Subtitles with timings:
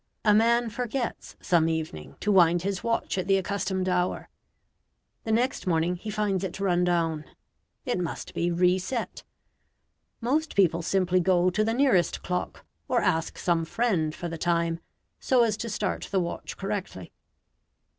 [0.25, 4.29] A man forgets some evening to wind his watch at the accustomed hour.
[5.25, 7.25] The next morning he finds it run down.
[7.85, 9.21] It must be re set.
[10.19, 14.79] Most people simply go to the nearest clock, or ask some friend for the time,
[15.19, 17.11] so as to start the watch correctly.